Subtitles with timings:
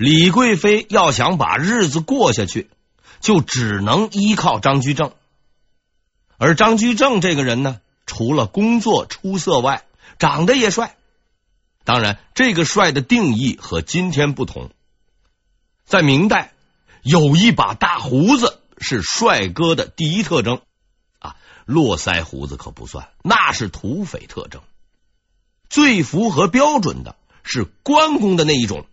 [0.00, 2.70] 李贵妃要想把日子过下去，
[3.20, 5.12] 就只能依靠张居正。
[6.38, 9.84] 而张居正这个人呢，除了工作出色外，
[10.18, 10.96] 长得也帅。
[11.84, 14.70] 当然，这个帅的定义和今天不同。
[15.84, 16.54] 在明代，
[17.02, 20.62] 有一把大胡子是帅哥的第一特征
[21.18, 21.36] 啊，
[21.66, 24.62] 络腮胡子可不算，那是土匪特征。
[25.68, 28.86] 最符合标准的是关公的那一种，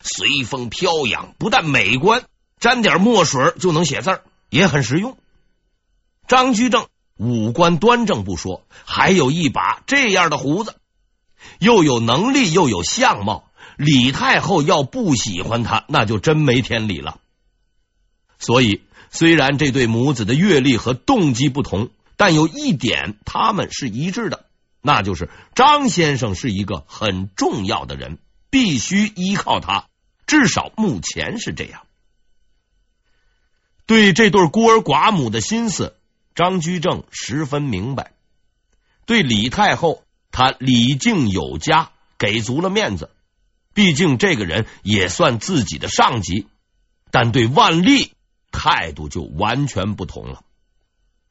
[0.00, 2.24] 随风飘扬，不但美观，
[2.60, 4.20] 沾点墨水就能写字，
[4.50, 5.16] 也很实用。
[6.26, 10.76] 张居正五官端正不说，还有一把这样的胡子，
[11.58, 17.20] 又有能力又有相貌，李太后要不喜欢他，那就真没天理了。
[18.38, 24.44] 所以，虽然这对母子的阅历和动机不同，但有一点他们是一致的。
[24.80, 28.18] 那就是张先生是一个很重要的人，
[28.50, 29.86] 必须依靠他。
[30.26, 31.86] 至少目前是这样。
[33.86, 35.96] 对这对孤儿寡母的心思，
[36.34, 38.12] 张居正十分明白。
[39.06, 43.10] 对李太后，他礼敬有加，给足了面子。
[43.72, 46.46] 毕竟这个人也算自己的上级。
[47.10, 48.12] 但对万历
[48.52, 50.44] 态度就完全不同了。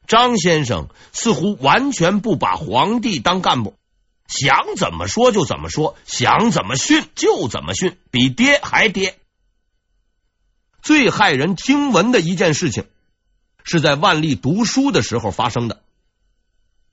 [0.08, 3.75] 张先生似乎完全不把皇帝当干部，
[4.28, 9.17] 想怎么说就怎么说，想怎么训就怎么训，比爹还爹。
[10.81, 12.88] 最骇人听闻的一件事情，
[13.64, 15.81] 是在万历读书的时候发生的。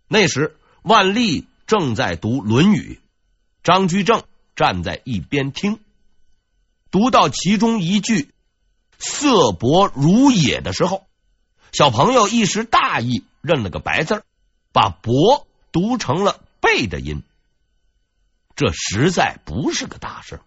[0.09, 3.01] 那时万历正在读《论语》，
[3.63, 4.23] 张居正
[4.55, 5.81] 站在一边听，
[6.91, 8.31] 读到其中一句
[8.99, 11.07] “色薄如也”的时候。
[11.73, 14.23] 小朋友一时大意，认了个白字，
[14.73, 17.23] 把“薄”读成了“背”的音。
[18.57, 20.41] 这实在不是个大事。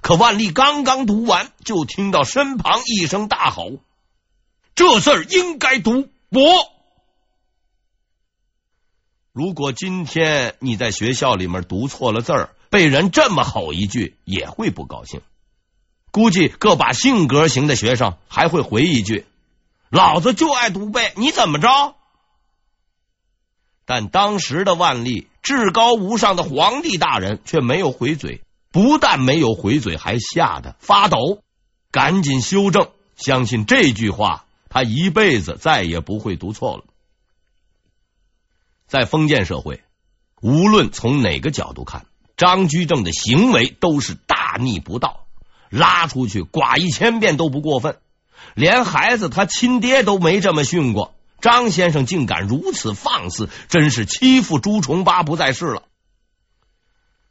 [0.00, 3.78] 可万历刚刚读完，就听到身旁一声大吼
[4.76, 6.40] ：“这字儿应该读‘薄’。”
[9.32, 15.20] 如果今天你在学校里面读错了字儿，被人这么吼一句，也会不高兴。
[16.10, 19.26] 估计个把性格型的学生还会回一句。
[19.90, 21.94] 老子就爱读背，你怎么着？
[23.88, 31.42] 但当时的万历至高无上的皇帝大人却没有回嘴，不但没有回嘴，还吓得发抖，
[31.90, 32.90] 赶紧修正。
[33.16, 36.84] 相信这句话，他一辈子再也不会读错了。
[38.86, 39.82] 在封建社会，
[40.42, 42.04] 无论从哪个角度看，
[42.36, 45.24] 张居正的行为都是大逆不道，
[45.70, 47.96] 拉出去剐一千遍都不过分。
[48.52, 55.84] 连孩子他亲爹都没这么训过，张先生竟敢如此放肆，真是欺负朱重八不在世了。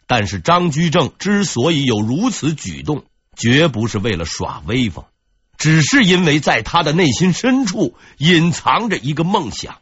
[0.06, 5.04] 但是张居正之所以有如此举动，绝不是为了耍威风，
[5.58, 9.80] 只是因为在他的内心深处隐藏着一个梦想。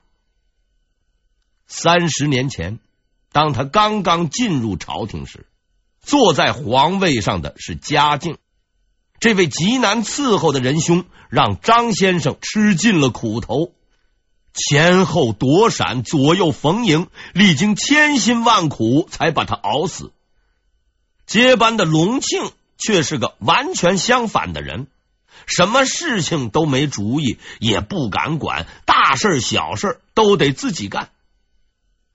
[1.68, 2.80] 三十年前，
[3.32, 5.46] 当他刚刚进入朝廷时，
[6.02, 8.38] 坐在皇位上的是嘉靖。
[9.20, 13.74] 这位极难伺候的仁兄，让张先生吃尽了苦头，
[14.56, 20.14] 前后躲闪，左右逢迎，历经千辛万苦才把他熬死。
[21.28, 24.88] 接班的隆庆却是个完全相反的人，
[25.46, 31.10] 什么事情都没主意，也不敢管，大事小事都得自己干。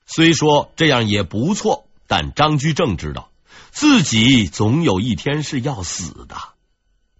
[0.06, 3.30] 虽说这样也不错，但张居正知道
[3.70, 6.36] 自己总有一天是要死的。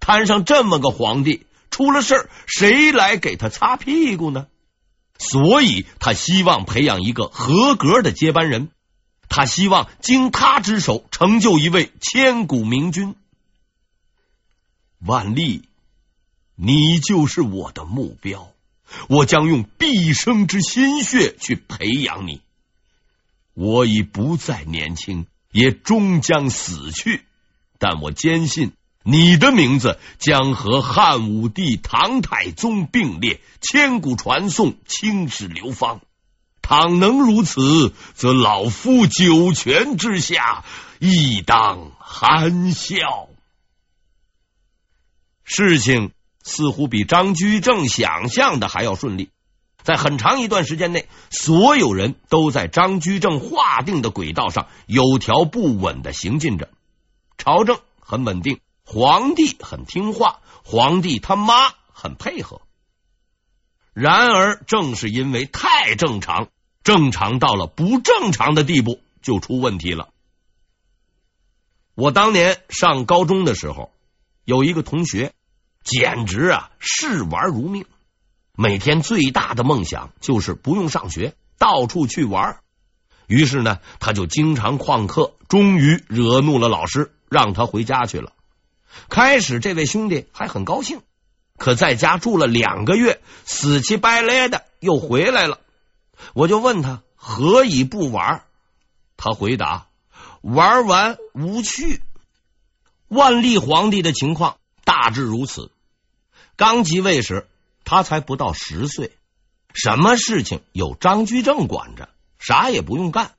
[0.00, 4.46] 摊上这么个皇帝，出了事谁来给他擦屁股呢？
[5.20, 8.70] 所以他希望培养一个合格的接班人，
[9.28, 13.14] 他希望经他之手成就一位千古明君。
[14.98, 15.62] 万历，
[16.56, 18.50] 你就是我的目标，
[19.08, 22.40] 我将用毕生之心血去培养你。
[23.52, 27.24] 我已不再年轻，也终将死去，
[27.78, 28.72] 但我坚信。
[29.02, 36.00] 你的名字将和汉武帝、唐太宗并列，千古传颂，青史流芳。
[36.60, 40.64] 倘能如此，则老夫九泉之下
[40.98, 43.28] 亦当含笑。
[45.44, 46.12] 事情
[46.44, 49.30] 似乎比张居正想象的还要顺利，
[49.82, 56.68] 在很长一段时间内，所有人都在张居正划定的轨道上有条不紊的行进着，
[57.38, 58.60] 朝政很稳定。
[58.92, 61.54] 皇帝很听话，皇帝他妈
[61.92, 62.60] 很配合。
[63.92, 66.48] 然而，正是因为太正常，
[66.82, 70.08] 正常到了不正常的地步，就出问题了。
[71.94, 73.92] 我当年上高中的时候，
[74.44, 75.34] 有一个同学，
[75.84, 77.84] 简直啊视玩如命，
[78.56, 82.58] 每天最大的梦想就是不用上学，到处去玩。
[83.28, 88.32] 于是呢，他就经常旷课，终于惹怒了老师，让他回家去了。
[89.08, 91.00] 开始，这位兄弟还很高兴，
[91.56, 95.60] 可在家住了两个月，死乞白赖的又回来了。
[96.34, 98.44] 我就问他何以不玩？
[99.16, 99.88] 他回答：
[100.42, 102.02] 玩完无趣。
[103.08, 105.70] 万历皇帝的情况大致如此。
[106.56, 107.48] 刚即位时，
[107.84, 109.16] 他才不到十岁，
[109.74, 112.08] 什么事情有张居正管着，
[112.38, 113.34] 啥也不用干，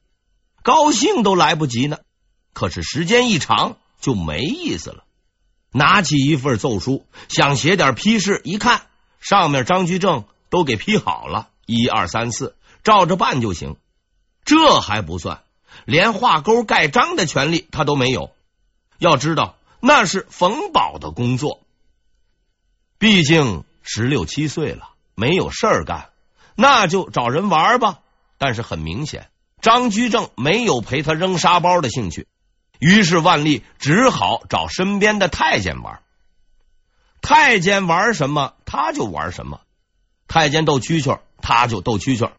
[0.63, 1.99] 高兴都来不及呢。
[2.53, 5.05] 可是时间一长就没意思了。
[5.71, 8.83] 拿起一份奏书，想写点批示，一看
[9.19, 13.77] 上面张居正都给批好了，一二三四，照着办就行。
[14.45, 15.43] 这还不算，
[15.85, 18.31] 连画勾盖章的权利他都没有。
[18.99, 19.55] 要知道。
[19.83, 21.61] 那是冯保的工作，
[22.99, 26.11] 毕竟十六七岁了，没有事儿干，
[26.53, 27.97] 那就找人玩吧。
[28.37, 32.27] 但是很明显，张居正没有陪他扔沙包的兴趣，
[32.81, 36.01] 于是万历只好找身边的太监玩。
[37.21, 39.61] 太监玩什么，他就玩什么。
[40.27, 42.31] 太监斗蛐蛐，他就斗蛐蛐；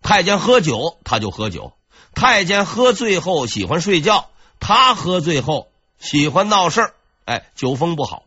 [0.00, 1.74] 太监喝酒，他就喝酒；
[2.14, 5.70] 太监喝醉后喜欢睡觉，他喝醉后。
[5.98, 6.94] 喜欢闹事儿，
[7.26, 8.22] 哎，酒风不好。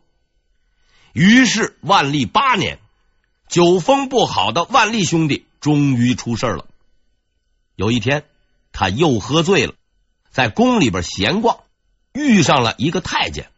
[1.12, 2.78] 于是万历八年，
[3.48, 6.66] 酒风不好的万历兄弟终于出事了。
[7.74, 8.24] 有一天，
[8.70, 9.74] 他又喝醉了，
[10.30, 11.63] 在宫里边闲逛，
[12.14, 13.50] 遇上了一个太监。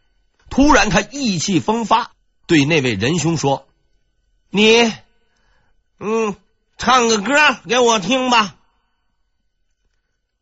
[0.50, 2.10] 突然，他意气风发，
[2.48, 3.68] 对那位仁兄说
[4.50, 4.92] ：“你，
[6.00, 6.34] 嗯，
[6.76, 7.32] 唱个歌
[7.68, 8.56] 给我听吧。”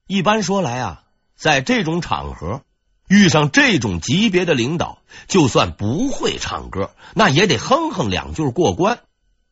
[0.08, 1.02] 一般说来啊，
[1.36, 2.62] 在这种场合。
[3.06, 9.00] 遇上这种级别的领导，就算不会唱歌，那也得哼哼两句过关。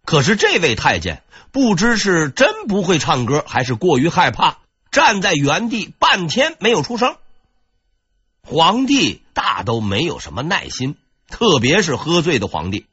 [0.07, 1.23] 可是这位太监
[1.53, 4.57] 不知是真不会唱歌，还是过于害怕，
[4.91, 7.17] 站在原地半天没有出声。
[8.43, 10.97] 皇帝大都没有什么耐心，
[11.29, 12.87] 特别是喝醉的皇帝，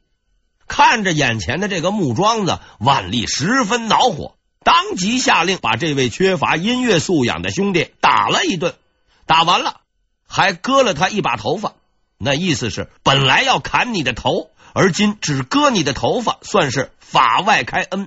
[0.66, 8.74] 看着眼前的这个木桩子，万历十分恼火，当即下令把这位缺乏音乐素养的兄弟打了一顿。
[9.26, 9.80] 打完了。
[10.32, 11.74] 还割了他一把头发，
[12.16, 18.06] 那意思是本来要砍你的头，而今只割你的头发，算是法外开恩。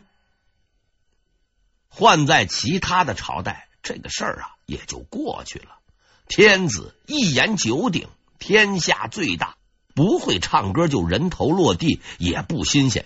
[1.90, 5.80] 换在其他的朝代，这个事儿啊也就过去了。
[6.28, 8.08] 天子一言九鼎，
[8.40, 9.56] 天下最大，
[9.94, 13.06] 不会唱歌就人头落地也不新鲜。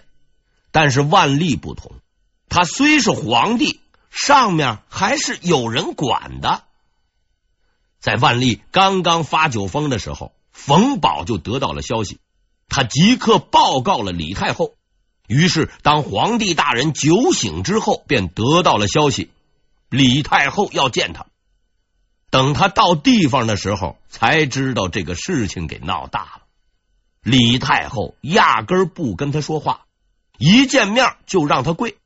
[0.72, 1.92] 但是万历不同，
[2.50, 3.80] 他虽是皇帝，
[4.10, 6.64] 上面还是有人管的。
[8.00, 12.19] 在万历刚刚发酒疯的时候，冯保就得到了消息，
[12.69, 14.75] 他即刻报告了李太后。
[15.28, 19.30] 于是，当皇帝大人酒醒之后，便得到了消息，
[19.90, 21.27] 李太后要见他。
[22.30, 26.42] 等他到地方的时候，才知道这个事情给闹大了。
[27.24, 29.86] 李太后压根不跟他说话，
[30.38, 31.98] 一见面就让他跪，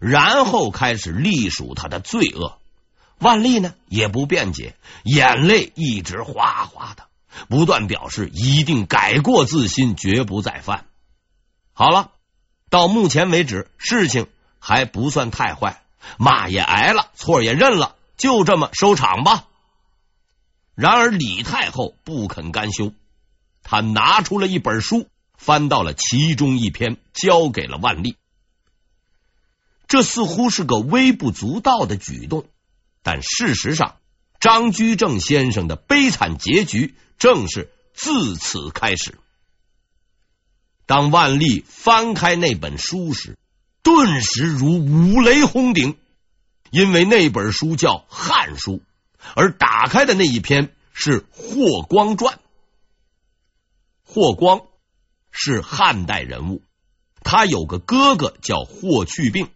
[0.00, 2.58] 然后开始隶属他的罪恶。
[3.18, 4.74] 万历呢也不辩解，
[5.04, 7.04] 眼泪一直哗哗的，
[7.48, 10.86] 不断表示一定改过自新，绝不再犯。
[11.72, 12.10] 好了，
[12.70, 14.26] 到目前为止，事情
[14.58, 15.82] 还不算太坏，
[16.16, 19.44] 骂也挨了，错也认了，就这么收场吧。
[20.74, 22.92] 然而李太后不肯甘休，
[23.62, 28.16] 他拿出了一本书，翻到了其中一篇，交给了万历。
[29.86, 32.46] 这似乎是个微不足道的举动。
[33.02, 33.96] 但事实上，
[34.40, 39.18] 张居正先生的悲惨结局正是自此开始。
[40.86, 43.38] 当万历翻开那本书时，
[43.82, 45.96] 顿时如五雷轰顶，
[46.70, 48.78] 因为那本书叫《汉书》，
[49.34, 52.34] 而打开的那一篇是《霍光传》。
[54.02, 54.62] 霍光
[55.30, 56.62] 是汉代人物，
[57.22, 59.48] 他有个哥哥叫霍去病，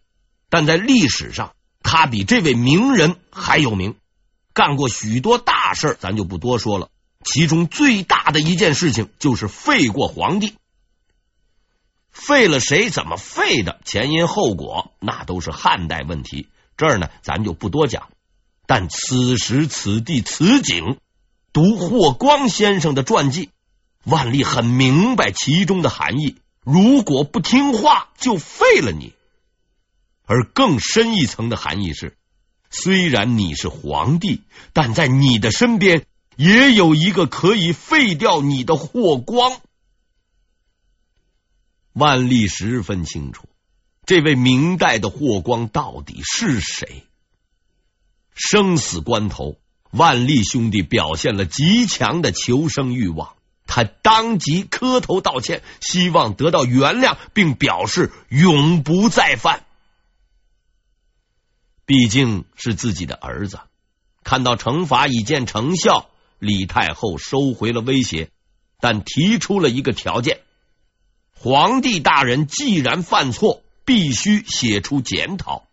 [0.48, 1.54] 但在历史上。
[1.80, 3.94] 他比这位名人还有名，
[4.52, 6.90] 干过许多大事，咱就不多说了。
[7.24, 10.54] 其中最大的一件事情就是废过皇帝，
[12.10, 16.48] 废了谁，怎么废的，前因后果那都是汉代问题。
[16.76, 18.10] 这儿呢，咱就不多讲。
[18.68, 20.98] 但此时此地此景，
[21.54, 23.48] 读霍光先生的传记，
[24.04, 26.36] 万历很明白其中的含义。
[26.64, 29.14] 如果不听话，就废了你。
[30.26, 32.18] 而更深一层的含义是，
[32.68, 34.42] 虽然你是皇帝，
[34.74, 36.04] 但在你的身边
[36.36, 39.62] 也有一个可以废掉你的霍光。
[41.94, 43.48] 万历十分清楚，
[44.04, 47.07] 这位明代的霍光到底是谁。
[48.38, 49.56] 生死关头，
[49.90, 53.34] 万历兄弟表现了极强的求生欲望，
[53.66, 59.64] 他当即磕头道歉，希望得到原谅，并表示永不再犯。
[61.84, 63.58] 毕竟是自己的儿子，
[64.22, 68.30] 看到惩罚已见成效，李太后收回了威胁，
[68.78, 70.40] 但提出了一个条件：
[71.34, 75.67] 皇帝大人既然犯错，必须写出检讨。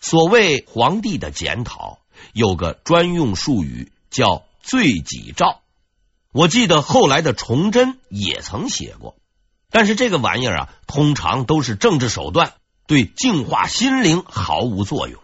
[0.00, 1.98] 所谓皇帝的检讨，
[2.32, 5.60] 有个专用术语叫罪己诏。
[6.32, 9.16] 我记得后来的崇祯也曾写过，
[9.70, 12.54] 但是这个玩意儿啊，通常都是政治手段。
[12.86, 15.20] 对净化心灵毫无作用。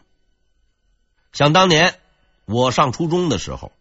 [1.32, 1.98] 想当年
[2.44, 3.72] 我上初中的时候，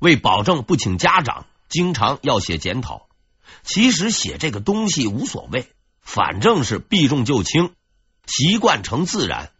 [0.00, 3.06] 为保证不请家长，经常要写检讨。
[3.62, 5.70] 其实写这个东西无所谓，
[6.02, 7.74] 反正是避重就轻，
[8.26, 9.52] 习惯成自然。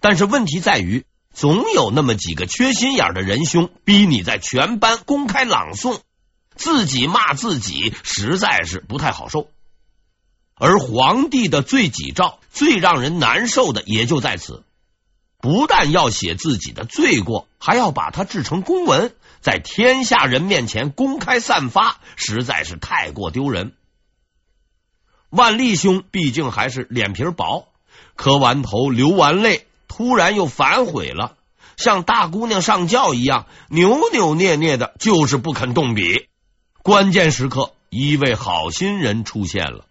[0.00, 6.00] 但是问题在于，总有那么几个缺心眼的仁兄，逼你在全班公开朗诵，
[6.54, 9.48] 自己骂自己，实在是不太好受。
[10.54, 14.64] 而皇帝的罪己诏最让人难受的也就在此，
[15.38, 23.72] 不但要写自己的罪过，还要把它制成公文，在天下人面前公开散发，实在是太过丢人。
[25.30, 27.68] 万历兄毕竟还是脸皮薄，
[28.16, 31.36] 磕完头流完泪，突然又反悔了，
[31.76, 36.28] 像大姑娘上轿一样扭扭捏捏的，就是不肯动笔。
[36.82, 39.86] 关键时刻，一位好心人出现了。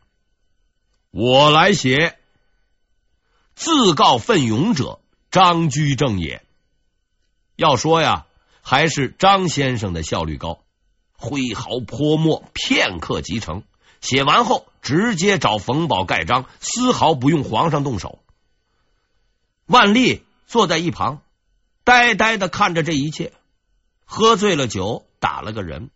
[1.11, 2.17] 我来写，
[3.55, 4.99] 自告奋勇者
[5.31, 6.43] 张居正也。
[7.55, 8.25] 要说呀，
[8.61, 10.59] 还是张先生的效率高，
[11.17, 13.63] 挥毫泼墨，片刻即成。
[13.99, 18.19] 写完后，直接找冯宝盖章，丝毫不用皇上动手。
[19.67, 21.21] 万历坐在一旁，
[21.83, 23.33] 呆呆的看着这一切。
[24.05, 25.89] 喝醉了酒，打了个人，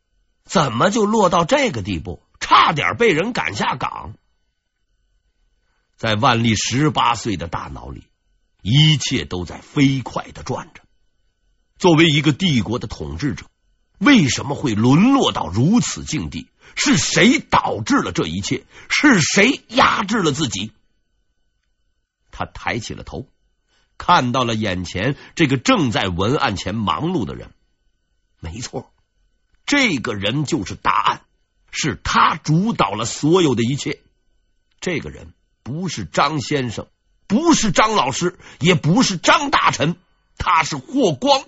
[0.44, 2.22] 怎么就落到这个地步？
[2.40, 4.14] 差点被人赶下岗。
[5.96, 8.08] 在万历十八岁的大脑里，
[8.62, 10.82] 一切都在飞快的转着。
[11.78, 13.46] 作为一个帝国的统治者，
[14.00, 16.50] 为什么会沦落到如此境地？
[16.76, 18.66] 是谁导致了这一切？
[18.90, 20.74] 是谁压制了自己？
[22.32, 23.28] 他抬起了头，
[24.02, 27.52] 看到了眼前这个正在文案前忙碌的人。
[28.40, 28.92] 没错，
[29.68, 31.22] 这个人就是答案，
[31.72, 34.00] 是他主导了所有的一切。
[34.80, 35.34] 这个人。
[35.64, 36.88] 不是张先生，
[37.28, 39.96] 不是张老师，也不是张大臣，
[40.40, 41.44] 他是霍光，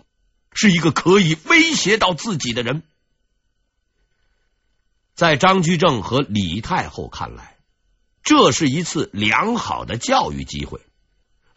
[0.53, 2.83] 是一个可以威胁到自己的人。
[5.15, 7.57] 在张居正和李太后看来，
[8.23, 10.79] 这是一次良好的教育机会，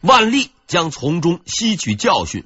[0.01, 2.45] 万历将从中吸取教训，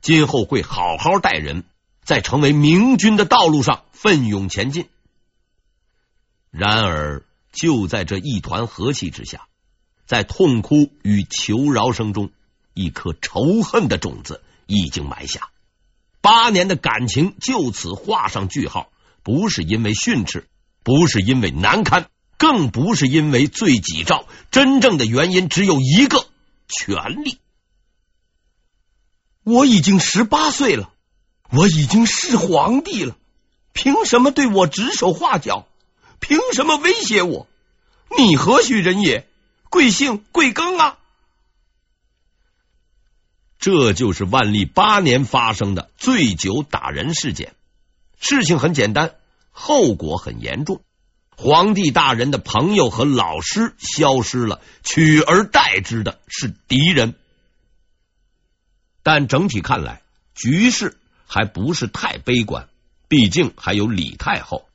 [0.00, 1.64] 今后会好好待人，
[2.04, 4.88] 在成为明君的道路上奋勇前进。
[6.50, 9.46] 然而，就在这一团和气之下，
[10.06, 12.30] 在痛哭与求饶声中，
[12.74, 15.50] 一颗仇恨的种子已经埋下。
[16.20, 18.90] 八年的感情就此画上句号。
[19.24, 20.48] 不是因为训斥，
[20.82, 24.26] 不是因为难堪，更不是因为罪己诏。
[24.50, 26.24] 真正的原因只有一个：
[26.68, 27.38] 权力。
[29.42, 30.92] 我已经十八岁了，
[31.50, 33.16] 我已经是皇帝了，
[33.72, 35.66] 凭什么对我指手画脚？
[36.20, 37.46] 凭什么威胁我？
[38.16, 39.26] 你何许人也？
[39.70, 40.98] 贵姓贵庚啊？
[43.58, 47.54] 这就是万历八年发生的醉酒打人事件。
[48.20, 49.14] 事情很简单，
[49.50, 50.82] 后果很严重。
[51.40, 57.14] 皇帝大人的朋友和老师消失了，取而代之的是敌人。
[59.04, 60.02] 但整体看来，
[60.34, 62.68] 局势还不是太悲观。
[63.06, 64.68] 毕竟还有李太后，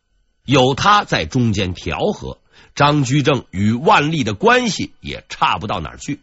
[0.46, 2.40] 有她在中间调和。
[2.76, 6.22] 张居正与万历的关系也差不到哪儿去。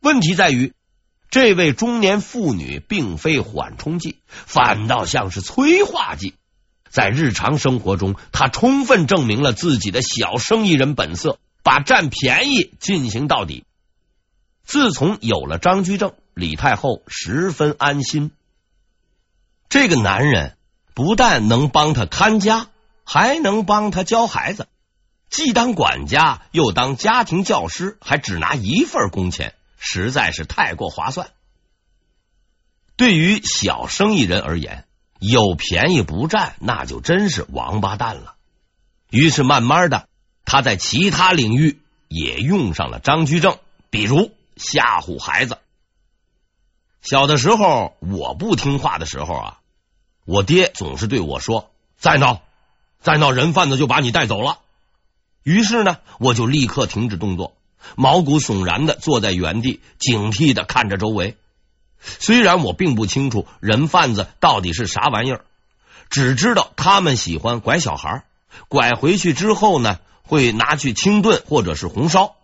[0.00, 0.74] 问题在于，
[1.30, 6.34] 这位中年妇女并非缓冲剂，反倒像是催化剂。
[6.98, 13.64] 在日常生活中，他充分证明了自己的小生意人本色，把占便宜进行到底。
[14.64, 18.32] 自从有了张居正，李太后十分安心。
[19.68, 20.56] 这个男人
[20.92, 22.66] 不但能帮她看家，
[23.04, 24.66] 还能帮她教孩子。
[25.30, 31.30] 既当管家又当家庭教师，还只拿一份工钱，实在是太过划算。
[32.96, 34.87] 对于小生意人而言，
[35.18, 38.34] 有便宜不占，那就真是王八蛋了。
[39.10, 40.08] 于是慢慢的，
[40.44, 43.58] 他在其他领域也用上了张居正，
[43.90, 45.58] 比如吓唬孩子。
[47.00, 49.58] 小的时候，我不听话的时候啊，
[50.24, 52.42] 我爹总是对我说：“再闹，
[53.00, 54.58] 再闹，人贩子就把你带走了。”
[55.42, 57.54] 于是呢，我就立刻停止动作，
[57.96, 61.36] 毛骨悚然的坐在原地，警惕的看着周围。
[62.00, 65.44] 虽然我并不清楚人贩子到底是啥玩意儿，
[66.10, 68.24] 只知道他们喜欢拐小孩，
[68.68, 72.34] 拐回去之后呢，会拿去清炖或者是红烧。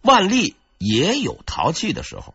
[0.00, 2.34] 万历也有淘气的时候。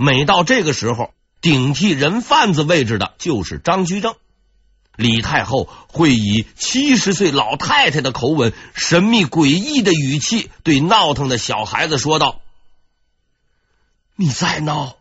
[0.00, 4.14] 每到这个时候，顶替人贩子位置的就是张居正。
[4.94, 12.40] 李太后会以七十岁老太太的口吻、神秘诡异的语气对闹腾的小孩子说道
[14.14, 14.97] ：“你再闹，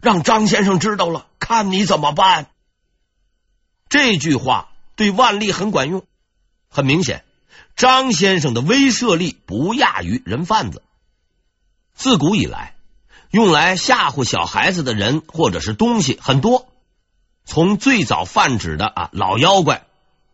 [0.00, 2.46] 让张先生知道了，看你怎么办。”
[3.88, 6.04] 这句话对万历很管用。
[6.68, 7.24] 很明显，
[7.76, 10.82] 张先生的威慑力不亚于人贩子。
[11.94, 12.74] 自古以来。
[13.30, 16.66] 用来吓唬小孩子的人或者是东西很多，
[17.44, 19.84] 从最早泛指的啊老妖怪、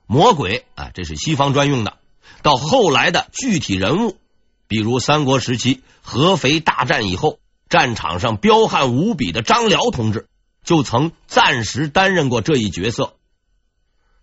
[0.06, 1.98] 魔鬼啊，这是西方专用的，
[2.42, 4.16] 到后来的具体人物，
[4.68, 7.40] 比如三国时期合肥大战以后，
[7.74, 10.28] 战场上彪悍无比的张辽同志
[10.62, 13.14] 就曾暂时担任过这一角色。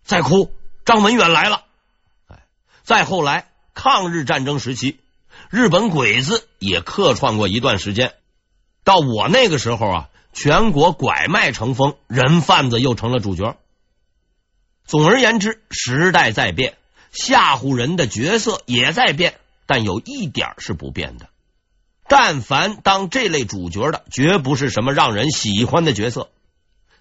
[0.03, 0.53] 再哭，
[0.85, 1.65] 张文远来了。
[2.27, 2.45] 哎，
[2.83, 5.01] 再后来抗日战争时期，
[5.49, 8.13] 日本鬼子也客串过一段时间。
[8.85, 13.57] 到我那个时候啊，全国拐卖成风，人贩子又成了主角。
[14.85, 16.77] 总而言之，时代在变，
[17.11, 21.27] 吓唬人的角色也在变，但有一点是不变的：
[22.11, 26.29] 但凡当这类主角的，绝不是什么让人喜欢的角色。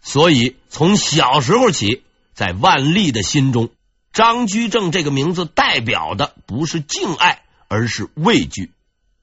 [0.03, 3.71] 所以，从小时候起，在万历的心中，
[4.13, 8.71] 张居正这个名字代表的不是敬爱，而是畏惧。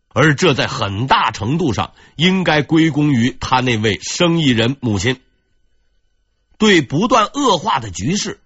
[0.09, 5.21] 而这在很大程度上应该归功于他那位生意人母亲。
[6.57, 8.41] 对不断恶化的局势，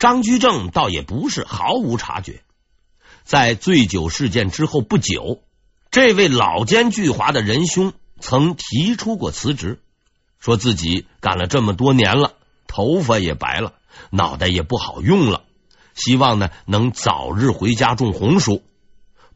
[0.00, 2.42] 张居正倒也不是毫无察觉。
[3.22, 5.40] 在醉酒事件之后不久，
[5.90, 9.80] 这位老奸巨猾的仁兄曾提出过辞职，
[10.38, 12.34] 说自己干了这么多年了，
[12.68, 13.74] 头发也白了，
[14.10, 15.42] 脑袋也不好用了，
[15.94, 18.62] 希望呢能早日回家种红薯。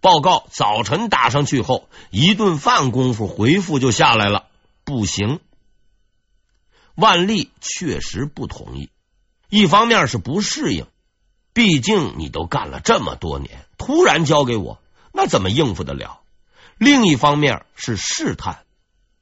[0.00, 4.46] 报告早晨打上去后，一顿饭功夫回复就下来了。
[4.84, 5.40] 不行，
[6.94, 8.90] 万历确实不同意。
[9.48, 10.86] 一方面是不适应，
[11.52, 14.78] 毕竟你都干了这么多年，突然交给我，
[15.12, 16.20] 那怎么应付得了？
[16.78, 18.64] 另一方面是试探，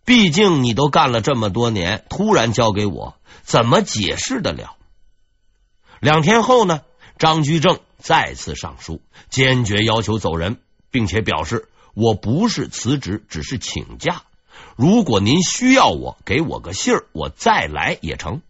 [0.04, 4.76] 毕竟你都干了这么多年，突然交给我，怎么解释得了？
[6.00, 6.82] 两天后呢，
[7.18, 10.58] 张居正再次上书，坚决要求走人。
[10.92, 14.24] 并且表示，我不是辞职，只是请假。
[14.76, 18.42] 如果您需要我，给我个信儿，我再来也成。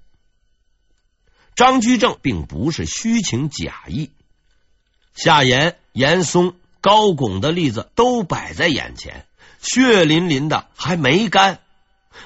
[1.54, 4.10] 张居正并不是虚情假意，
[5.14, 9.24] 夏言、严嵩、高拱的例子都摆在眼前，
[9.62, 11.60] 血淋淋的还没干。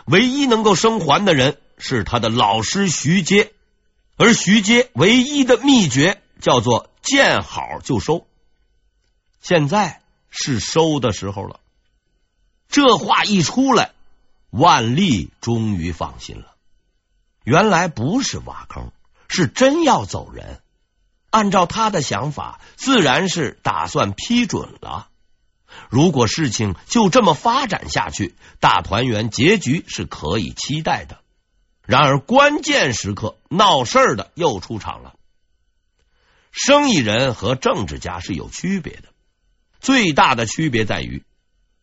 [0.06, 3.52] 唯一能够生还的人是他的老师徐阶，
[4.16, 8.26] 而徐阶唯一的秘诀叫做见好就收。
[9.40, 10.02] 现在。
[10.38, 11.60] 是收的时候了。
[12.68, 13.92] 这话一出来，
[14.50, 16.54] 万历终于放心了。
[17.42, 18.92] 原来不是挖坑，
[19.28, 20.60] 是真要走人。
[21.36, 25.08] 按照他的想法，自然是打算批准了。
[25.90, 31.18] 如果事情就这么发展下去，大团圆结局是可以期待的。
[31.84, 35.12] 然而关键时刻闹事儿的又出场了。
[36.52, 39.08] 生意人和政治家是有区别的。
[39.78, 41.22] 最大的区别在于，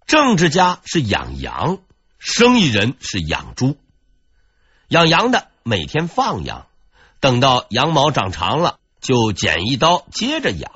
[0.07, 1.77] 政治家是养羊，
[2.17, 3.77] 生意人是养猪。
[4.87, 6.65] 养羊的每天放羊，
[7.19, 10.71] 等到羊毛长长了，就剪一刀接着养。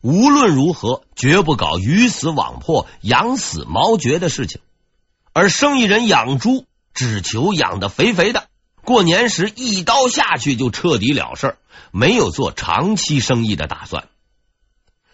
[0.00, 4.60] 无论如何，绝不搞鱼死网破、羊死毛绝的事情。
[5.32, 8.46] 而生意人养猪，只求养得肥肥的，
[8.84, 11.58] 过年时一刀下去就彻底了事儿，
[11.90, 14.08] 没有做长期生意的打算。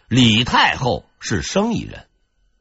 [0.08, 2.06] 李太后是生意人，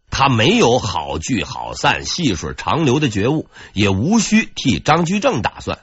[0.09, 5.79] 她没有好聚好散、细水长流的觉悟，也无需替张居正打算。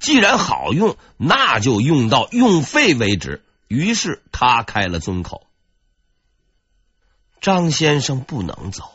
[0.00, 3.44] 既然好用，那就用到用废为止。
[3.68, 5.46] 于是他开了尊口
[7.40, 8.90] ：“张先生不能走，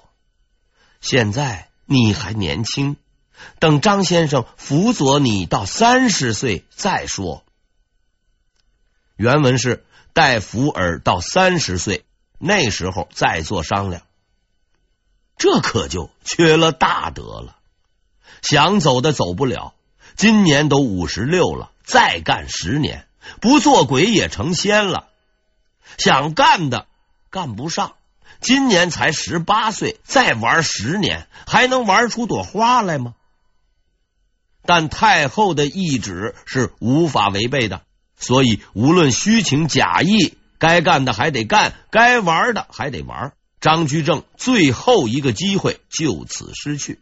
[1.00, 2.98] 现在你还年轻，
[3.60, 7.46] 等张先生辅佐你到三十岁再说。”
[9.16, 12.04] 原文是待福尔到三十岁。
[12.38, 14.02] 那时候再做商量。
[15.38, 17.58] 这可就缺了大德了。
[18.42, 19.74] 想走的走不了，
[20.16, 23.08] 今年都五十六了，再干十年，
[23.42, 25.08] 不做鬼也成仙了。
[25.98, 26.88] 想干的
[27.30, 27.96] 干不上，
[28.40, 33.14] 今年才十八岁，再玩十年，还能玩出朵花来吗？
[34.64, 37.82] 但太后的懿旨是无法违背的，
[38.18, 43.34] 所以无论虚情假意，该干的还得干，该玩的还得玩。
[43.62, 47.00] 张居正最后一个机会就此失去。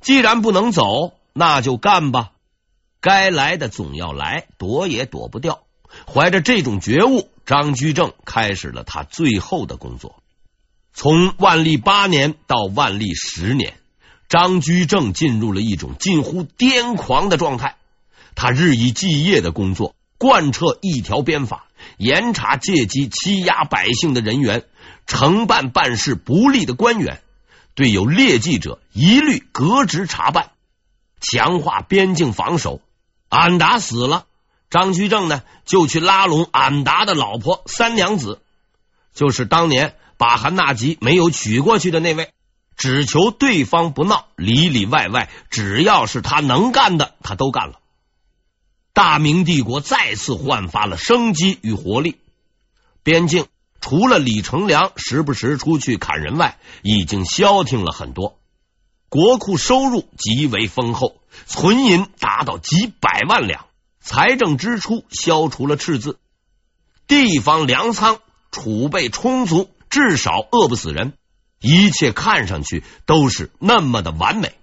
[0.00, 2.32] 既然不能走，那就干吧。
[3.02, 5.64] 该来的总要来，躲也躲不掉。
[6.10, 10.22] 怀着这种觉悟，张居正开始了他最后的工作。
[10.94, 13.74] 从万历八年到万历十年，
[14.30, 17.76] 张居正进入了一种近乎癫狂的状态。
[18.34, 21.66] 他日以继夜的工作，贯彻一条鞭法，
[21.98, 24.64] 严查借机欺压百姓的人员，
[25.06, 27.20] 承办办事不力的官员，
[27.74, 30.50] 对有劣迹者一律革职查办，
[31.20, 32.80] 强化边境防守。
[33.28, 34.26] 俺答死了。
[34.68, 38.40] 张居正呢，就去拉拢俺答的老婆三娘子，
[39.14, 42.32] 就是当年把韩纳吉没有娶过去的那位，
[42.76, 47.78] 只求对方不闹，里里外外只要是他能干的，他都干了。
[48.92, 52.16] 大明帝国再次焕发了生机与活力，
[53.04, 53.46] 边境
[53.80, 58.38] 除了李成梁时不时出去砍人外，已经消停了很多，
[59.08, 61.16] 国库收入极为丰厚，
[61.46, 63.66] 存银达到几百万两。
[64.00, 66.18] 财政支出消除了赤字，
[67.08, 68.20] 地方粮仓
[68.52, 71.14] 储备充足，至少饿不死人。
[71.60, 74.54] 一切看上去都是那么的完美。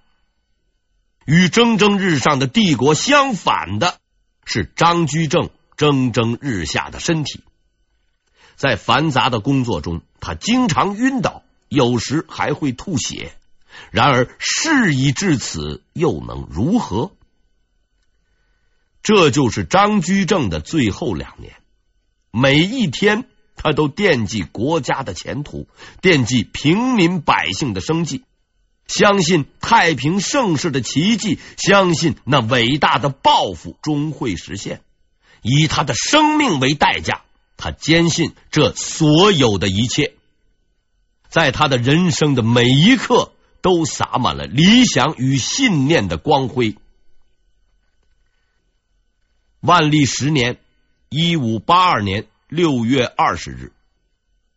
[1.26, 3.98] 与蒸蒸日上的帝国相反的
[4.44, 7.42] 是张居正蒸蒸日下的身体。
[8.56, 13.34] 在繁杂的工作中，他经常晕倒，有时还会吐血。
[13.90, 17.12] 然而事已至此，又能如何？
[19.02, 21.54] 这就是张居正的最后两年，
[22.30, 25.68] 每一天他都惦记国家的前途，
[26.00, 28.24] 惦记平民百姓的生计，
[28.86, 34.80] 相信太平盛世的奇迹，相信那伟大的抱负终会实现。
[35.42, 37.22] 以他的生命为代价，
[37.58, 40.14] 他坚信这所有的一切，
[41.28, 43.32] 在他的人生的每一刻
[43.64, 46.76] 都洒满了理想与信念的光辉。
[49.60, 50.60] 万历十年，
[51.08, 53.72] 一五八二年六月二十日，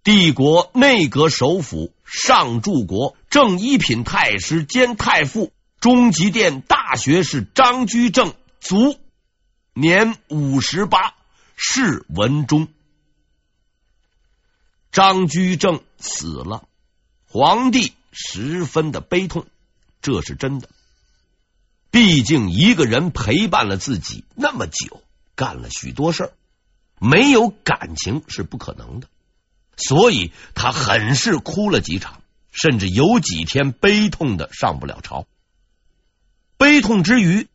[0.04, 9.00] 帝国内阁首辅上柱国正一品太师兼太傅、中极殿大学士张居正卒，
[9.72, 11.16] 年五十八，
[11.56, 12.68] 谥文忠。
[14.92, 16.68] 张居正死了，
[17.30, 19.46] 皇帝十分的悲痛，
[20.02, 20.70] 这是真的。
[21.92, 25.02] 毕竟一个人陪伴了自己那么久，
[25.36, 26.32] 干了许多事儿，
[27.00, 29.08] 没有感情是不可能的，
[29.78, 35.26] 所以他很是哭了几场，甚至有几天悲痛的上不了朝。
[36.58, 37.48] 悲痛之余，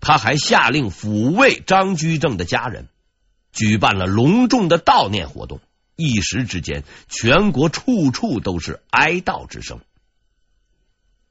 [0.00, 2.88] 他还下令抚慰张居正的家人，
[3.52, 5.60] 举办了隆重的悼念活动，
[5.96, 9.80] 一时之间，全国处处都是哀悼之声。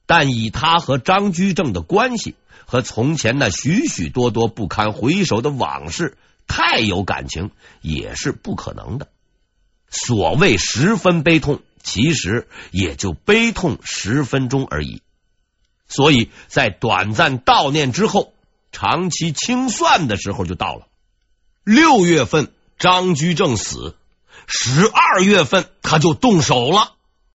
[0.07, 7.51] 但以他和张居正的关系，和从前那许许多多不堪回首的往事，太有感情
[7.81, 9.07] 也是不可能的。
[9.89, 15.01] 所谓十分悲痛，其实也就悲痛十分钟而已。
[15.87, 18.33] 所以在短暂悼念之后，
[18.71, 20.87] 长期清算的时候就到了。
[21.63, 23.95] 六月份张居正死，
[24.47, 26.94] 十二月份他就动手了。